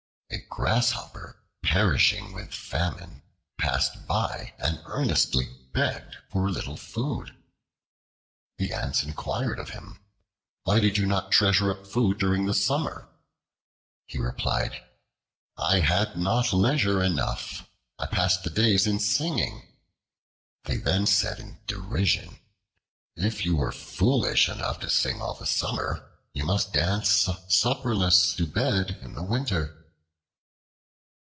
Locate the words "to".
24.81-24.89, 28.35-28.47